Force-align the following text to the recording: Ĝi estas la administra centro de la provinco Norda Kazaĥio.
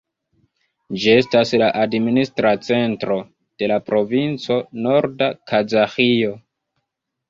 Ĝi 1.03 1.11
estas 1.23 1.51
la 1.63 1.67
administra 1.83 2.55
centro 2.69 3.21
de 3.35 3.71
la 3.75 3.81
provinco 3.93 4.61
Norda 4.89 5.33
Kazaĥio. 5.55 6.39